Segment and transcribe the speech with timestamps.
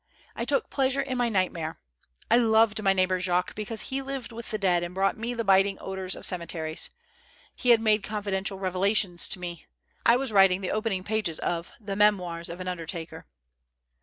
[0.35, 1.79] I took pleasure in my night mare;
[2.31, 5.43] I loved my neighbor Jacques because he lived with the dead and brought me the
[5.43, 6.89] biting odors of cem eteries.
[7.55, 9.67] He had made confidential revelations to me.
[10.03, 13.27] I was writing the opening pages of" The Memoirs of an Undertaker."